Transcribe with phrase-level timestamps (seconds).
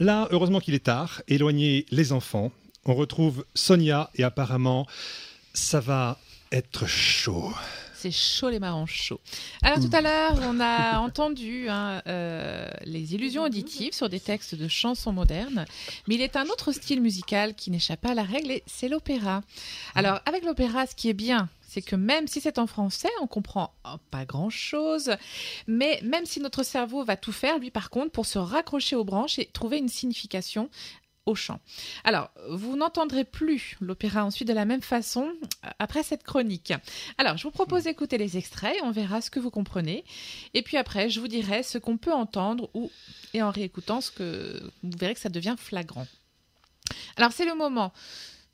[0.00, 1.22] là, heureusement qu'il est tard.
[1.28, 2.52] Éloignez les enfants.
[2.84, 4.86] On retrouve Sonia et apparemment,
[5.52, 6.18] ça va
[6.52, 7.52] être chaud.
[7.94, 9.20] C'est chaud les marrons chauds.
[9.60, 14.54] Alors tout à l'heure, on a entendu hein, euh, les illusions auditives sur des textes
[14.54, 15.64] de chansons modernes,
[16.06, 18.88] mais il est un autre style musical qui n'échappe pas à la règle et c'est
[18.88, 19.42] l'opéra.
[19.96, 23.28] Alors avec l'opéra, ce qui est bien, c'est que même si c'est en français, on
[23.28, 25.12] comprend oh, pas grand-chose,
[25.68, 29.04] mais même si notre cerveau va tout faire, lui par contre, pour se raccrocher aux
[29.04, 30.70] branches et trouver une signification
[31.24, 31.60] au chant.
[32.02, 35.30] Alors, vous n'entendrez plus l'opéra ensuite de la même façon
[35.64, 36.72] euh, après cette chronique.
[37.16, 40.04] Alors, je vous propose d'écouter les extraits, on verra ce que vous comprenez,
[40.54, 42.90] et puis après, je vous dirai ce qu'on peut entendre ou
[43.34, 46.08] et en réécoutant ce que vous verrez que ça devient flagrant.
[47.16, 47.92] Alors, c'est le moment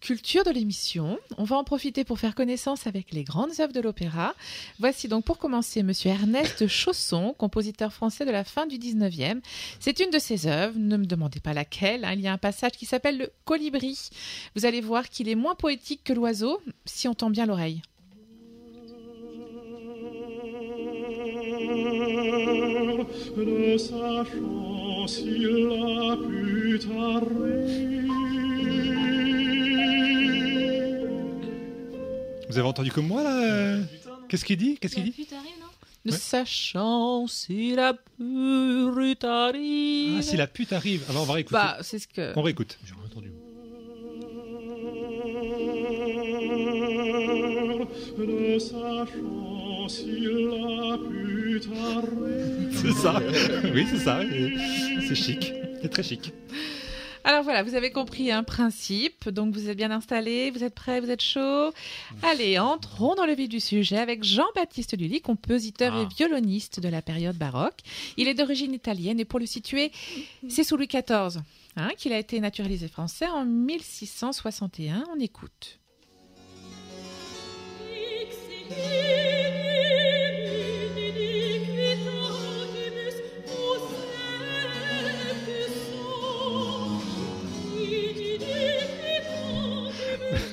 [0.00, 1.18] culture de l'émission.
[1.36, 4.34] On va en profiter pour faire connaissance avec les grandes œuvres de l'opéra.
[4.78, 9.40] Voici donc pour commencer Monsieur Ernest Chausson, compositeur français de la fin du 19e.
[9.78, 12.04] C'est une de ses œuvres, ne me demandez pas laquelle.
[12.04, 12.12] hein.
[12.14, 14.10] Il y a un passage qui s'appelle le Colibri.
[14.56, 17.82] Vous allez voir qu'il est moins poétique que l'oiseau, si on tend bien l'oreille.
[23.36, 26.78] ne sachant s'il a pu
[32.60, 33.82] avez entendu comme moi là euh
[34.28, 35.26] Qu'est-ce qu'il dit Qu'est-ce qu'il dit?
[36.04, 36.16] Ne Ouais.
[36.16, 40.16] sachant si la pute arrive.
[40.18, 41.04] Ah, si la pute arrive.
[41.10, 41.52] Alors on va réécouter.
[41.54, 42.32] Bah, c'est ce que.
[42.36, 42.78] On réécoute.
[42.86, 43.30] J'ai entendu.
[48.18, 52.76] Ne sachant s'il a pu t'arrêter.
[52.76, 53.20] C'est ça.
[53.74, 54.20] oui, c'est ça.
[55.08, 55.52] C'est chic.
[55.82, 56.32] C'est très chic.
[57.24, 59.28] Alors voilà, vous avez compris un principe.
[59.28, 61.70] Donc vous êtes bien installés, vous êtes prêts, vous êtes chaud.
[62.22, 66.02] Allez, entrons dans le vif du sujet avec Jean-Baptiste Lully, compositeur Ah.
[66.02, 67.80] et violoniste de la période baroque.
[68.16, 69.92] Il est d'origine italienne et pour le situer,
[70.48, 71.40] c'est sous Louis XIV
[71.76, 75.04] hein, qu'il a été naturalisé français en 1661.
[75.14, 75.78] On écoute.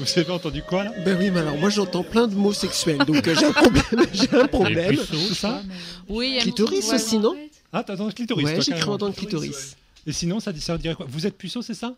[0.00, 0.92] Vous avez entendu quoi là?
[1.04, 4.06] Ben oui, mais alors moi j'entends plein de mots sexuels, donc euh, j'ai un problème.
[4.12, 4.96] J'ai un problème.
[4.96, 5.62] C'est ça?
[6.08, 6.94] Oui, Clitoris ouais.
[6.94, 7.36] aussi, non?
[7.72, 8.94] Ah, t'as entendu clitoris Ouais, toi, j'ai cru carrément.
[8.94, 9.76] entendre clitoris.
[10.06, 11.06] Et sinon, ça, dit- ça dirait quoi?
[11.08, 11.94] Vous êtes puceau, c'est ça?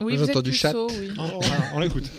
[0.00, 0.68] Oui, J'ai vous êtes entendu chat?
[0.70, 1.10] puceau, oui.
[1.18, 1.24] Ah,
[1.74, 2.04] On l'écoute.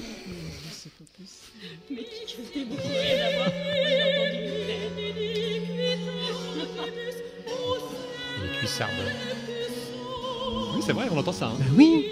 [10.76, 11.48] Oui, c'est vrai, on entend ça.
[11.48, 11.54] hein.
[11.60, 12.06] Ben oui.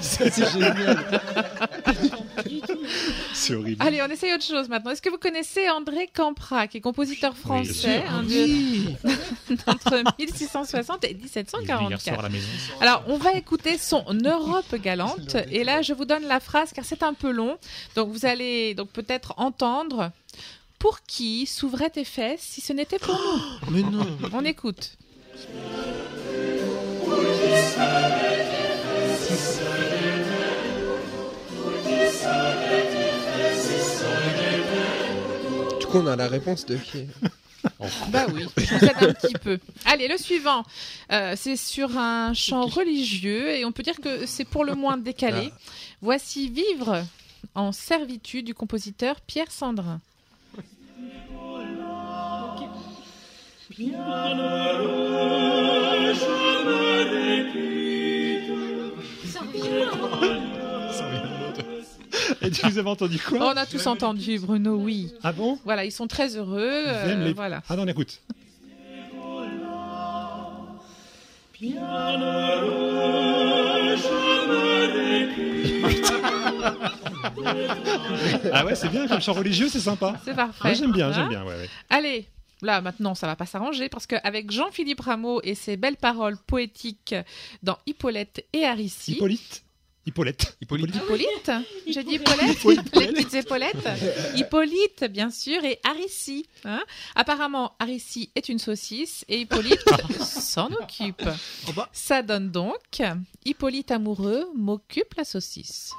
[0.00, 1.20] C'est génial.
[3.32, 3.82] C'est horrible.
[3.84, 4.90] Allez, on essaye autre chose maintenant.
[4.92, 8.96] Est-ce que vous connaissez André Campra, qui est compositeur français hein, de- Oui.
[9.66, 12.46] entre 1660 et Il est venu hier 1744 soir à la maison.
[12.80, 15.36] Alors, on va écouter son Europe galante.
[15.50, 17.58] Et là, je vous donne la phrase car c'est un peu long.
[17.96, 20.10] Donc, vous allez donc peut-être entendre.
[20.78, 23.70] Pour qui s'ouvraient tes fesses si ce n'était pour nous?
[23.70, 24.06] Mais non.
[24.34, 24.98] On écoute.
[35.98, 37.06] Coup, on a la réponse de qui
[38.10, 39.58] Bah oui, un petit peu.
[39.86, 40.64] Allez, le suivant.
[41.10, 44.98] Euh, c'est sur un chant religieux et on peut dire que c'est pour le moins
[44.98, 45.50] décalé.
[46.02, 47.04] Voici Vivre
[47.54, 50.00] en servitude du compositeur Pierre Sandrin.
[62.42, 65.12] Et vous avez entendu quoi On a tous entendu, Bruno, oui.
[65.22, 66.82] Ah bon Voilà, ils sont très heureux.
[66.84, 67.62] Ils euh, aiment les- Voilà.
[67.68, 68.20] Ah non, on écoute.
[78.52, 80.14] Ah ouais, c'est bien, comme chant religieux, c'est sympa.
[80.24, 80.68] C'est parfait.
[80.68, 81.68] Ouais, j'aime bien, j'aime bien, ouais, ouais.
[81.90, 82.26] Allez,
[82.62, 87.14] là maintenant ça va pas s'arranger parce qu'avec Jean-Philippe Rameau et ses belles paroles poétiques
[87.62, 89.12] dans Hippolyte et Aricie.
[89.12, 89.63] Hippolyte
[90.06, 90.56] Hippolyte.
[90.60, 90.94] Hippolyte.
[90.94, 91.50] Hippolyte?
[91.86, 92.64] J'ai dit Hippolyte
[92.94, 93.88] Les petites épaulettes
[94.36, 96.46] Hippolyte, bien sûr, et Aricie.
[96.64, 96.82] hein.
[97.14, 99.82] Apparemment, Aricie est une saucisse et Hippolyte
[100.20, 101.22] s'en occupe.
[101.68, 101.88] Oh bah.
[101.92, 102.76] Ça donne donc
[103.46, 105.90] Hippolyte amoureux m'occupe la saucisse.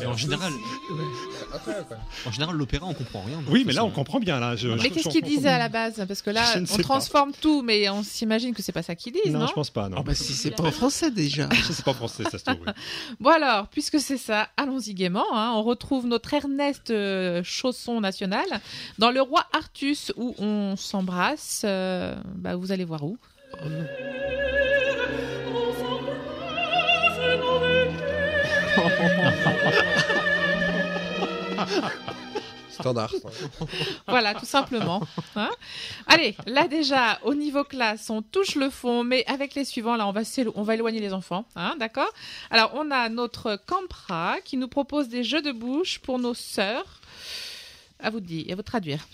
[0.00, 0.52] Mais, en général,
[2.26, 3.40] en général, l'opéra, on comprend rien.
[3.48, 4.40] Oui, mais là, on comprend bien.
[4.40, 6.04] Là, je, Mais je- qu'est-ce qu'ils je- disaient à la base?
[6.08, 6.82] Parce que là, on pas.
[6.82, 9.70] transforme tout, mais on s'imagine que c'est pas ça qu'ils disent, non, Non, je pense
[9.70, 9.88] pas.
[9.88, 9.98] Non.
[10.00, 11.48] Oh, bah, si c'est pas en français déjà.
[11.70, 12.58] Sais pas français, ça se trouve.
[12.66, 12.72] oui.
[13.20, 15.24] Bon alors, puisque c'est ça, allons-y gaiement.
[15.32, 15.52] hein.
[15.54, 18.46] On retrouve notre Ernest euh, Chausson national
[18.98, 21.62] dans Le Roi Artus, où on s'embrasse.
[21.64, 23.18] euh, bah, vous allez voir où?
[32.70, 33.12] Standard.
[34.06, 35.02] Voilà, tout simplement.
[35.36, 35.50] hein.
[36.06, 40.08] Allez, là déjà, au niveau classe, on touche le fond, mais avec les suivants, là,
[40.08, 40.12] on
[40.62, 41.44] va, éloigner les enfants.
[41.56, 42.10] hein, D'accord?
[42.50, 47.00] Alors, on a notre Campra qui nous propose des jeux de bouche pour nos sœurs.
[47.98, 49.06] À vous de dire, à vous traduire.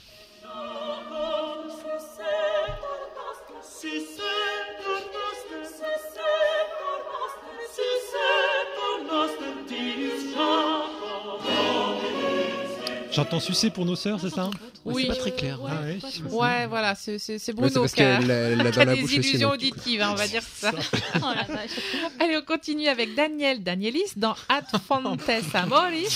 [13.17, 14.51] J'entends sucer pour nos sœurs, c'est ça
[14.85, 15.05] Oui.
[15.05, 15.59] C'est pas très clair.
[15.67, 15.99] Ah oui.
[16.31, 18.19] Ouais, voilà, c'est Bruno parce qui a,
[18.95, 20.71] des illusions auditives, hein, on va dire ça.
[21.23, 21.33] Oh.
[22.21, 26.07] Allez, on continue avec Daniel Danielis dans Ad Fontes Amori.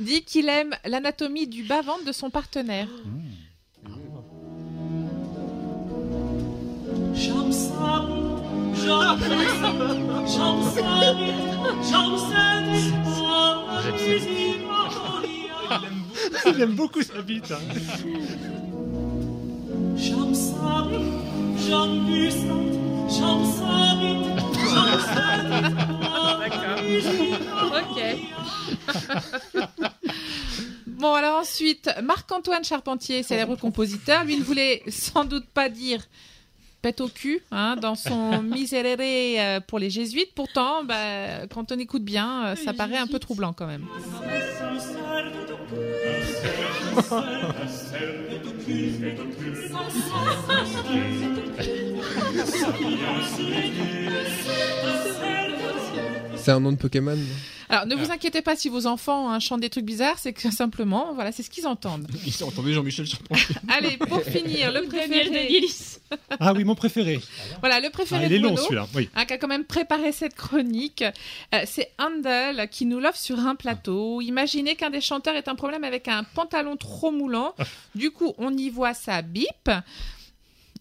[0.00, 2.88] Dit qu'il aime l'anatomie du bas-ventre de son partenaire.
[16.60, 17.52] aime beaucoup sa bite.
[17.52, 17.58] hein.
[27.74, 28.02] Ok.
[30.86, 36.00] bon, alors ensuite, Marc-Antoine Charpentier, célèbre compositeur, lui ne voulait sans doute pas dire
[36.82, 40.34] pète au cul hein, dans son Miserere euh, pour les jésuites.
[40.34, 43.86] Pourtant, bah, quand on écoute bien, euh, ça paraît un peu troublant quand même.
[56.36, 57.16] C'est un nom de Pokémon.
[57.72, 60.50] Alors, ne vous inquiétez pas si vos enfants hein, chantent des trucs bizarres, c'est que
[60.50, 62.06] simplement, voilà, c'est ce qu'ils entendent.
[62.26, 63.56] Ils ont entendu Jean-Michel Charpentier.
[63.68, 65.64] Allez, pour finir, le Daniel préféré.
[66.38, 67.18] Ah oui, mon préféré.
[67.60, 68.62] Voilà, le Ah, préféré il de est long Bruno.
[68.62, 68.86] celui-là.
[68.94, 69.08] Oui.
[69.14, 71.02] hein, qui a quand même préparé cette chronique.
[71.54, 74.20] Euh, c'est Handel qui nous l'offre sur un plateau.
[74.20, 77.54] Imaginez qu'un des chanteurs ait un problème avec un pantalon trop moulant.
[77.94, 79.70] Du coup, on y voit sa bip.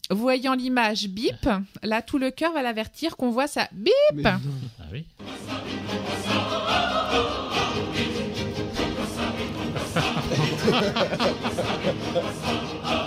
[0.09, 1.47] Voyant l'image bip,
[1.83, 3.93] là, tout le cœur va l'avertir qu'on voit sa bip.
[4.25, 4.39] Ah
[4.91, 5.05] oui.
[10.61, 12.21] ハハハ
[12.83, 13.00] ハ!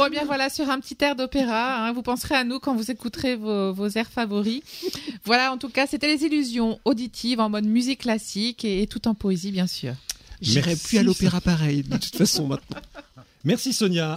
[0.00, 2.74] Bon, eh bien voilà, sur un petit air d'opéra, hein, vous penserez à nous quand
[2.74, 4.62] vous écouterez vos, vos airs favoris.
[5.26, 9.08] Voilà, en tout cas, c'était les illusions auditives en mode musique classique et, et tout
[9.08, 9.92] en poésie, bien sûr.
[10.40, 12.78] J'irai plus à l'opéra pareil, de toute façon, maintenant.
[13.44, 14.16] Merci Sonia.